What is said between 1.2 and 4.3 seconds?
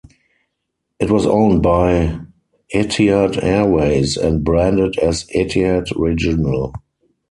owned by Etihad Airways